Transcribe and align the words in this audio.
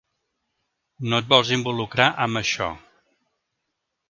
No 1.11 1.19
et 1.23 1.29
vols 1.33 1.51
involucrar 1.57 2.09
amb 2.27 2.41
això. 2.45 2.71